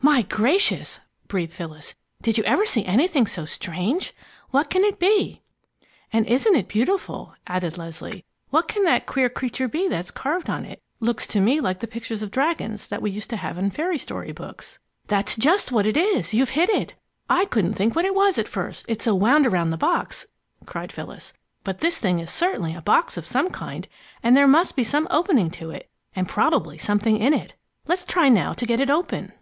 [0.00, 1.96] "My gracious!" breathed Phyllis.
[2.20, 4.14] "Did you ever see anything so strange!
[4.52, 5.42] What can it be?"
[6.12, 8.24] "And isn't it beautiful!" added Leslie.
[8.50, 10.80] "What can that queer creature be that's carved on it?
[11.00, 13.98] Looks to me like the pictures of dragons that we used to have in fairy
[13.98, 16.32] story books." "That's just what it is!
[16.32, 16.94] You've hit it!
[17.28, 20.26] I couldn't think what it was at first it's so wound around the box!"
[20.64, 21.32] cried Phyllis.
[21.64, 23.88] "But this thing is certainly a box of some kind,
[24.22, 27.54] and there must be some opening to it and probably something in it.
[27.88, 29.32] Let's try now to get it open."